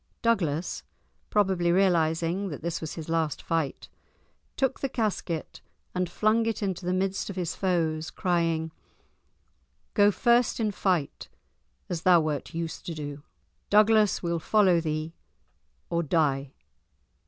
Douglas, 0.23 0.81
probably 1.29 1.71
realising 1.71 2.47
that 2.49 2.63
this 2.63 2.81
was 2.81 2.95
his 2.95 3.07
last 3.07 3.43
fight, 3.43 3.87
took 4.57 4.79
the 4.79 4.89
casket 4.89 5.61
and 5.93 6.09
flung 6.09 6.47
it 6.47 6.63
into 6.63 6.87
the 6.87 6.91
midst 6.93 7.29
of 7.29 7.35
his 7.35 7.53
foes, 7.55 8.09
crying: 8.09 8.71
"Go 9.93 10.09
first 10.09 10.59
in 10.59 10.71
fight, 10.71 11.29
as 11.87 12.01
thou 12.01 12.19
wert 12.19 12.55
used 12.55 12.83
to 12.87 12.95
do; 12.95 13.21
Douglas 13.69 14.23
will 14.23 14.39
follow 14.39 14.81
thee 14.81 15.13
or 15.91 16.01
die!" 16.01 16.53